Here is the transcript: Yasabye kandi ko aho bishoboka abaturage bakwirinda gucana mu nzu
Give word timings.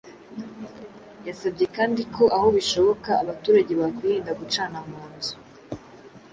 Yasabye 1.27 1.65
kandi 1.75 2.01
ko 2.15 2.23
aho 2.35 2.47
bishoboka 2.57 3.09
abaturage 3.23 3.71
bakwirinda 3.81 4.31
gucana 4.39 4.77
mu 4.87 5.01
nzu 5.13 5.35